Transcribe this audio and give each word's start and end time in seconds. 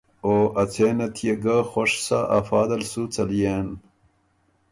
او 0.25 0.33
ا 0.61 0.63
څېنه 0.73 1.07
تيې 1.15 1.33
ګه 1.43 1.57
خوش 1.71 1.91
سَۀ، 2.05 2.19
افا 2.37 2.61
دل 2.69 2.83
سُو 2.91 3.01
څليېن۔ 3.13 3.67